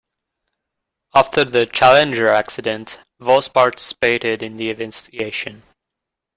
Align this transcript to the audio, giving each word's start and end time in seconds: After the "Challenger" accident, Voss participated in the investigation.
After 1.13 1.43
the 1.45 1.67
"Challenger" 1.67 2.27
accident, 2.27 3.03
Voss 3.19 3.47
participated 3.49 4.41
in 4.41 4.55
the 4.55 4.71
investigation. 4.71 5.61